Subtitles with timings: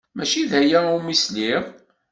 [0.15, 1.63] Maci d aya umi sliɣ.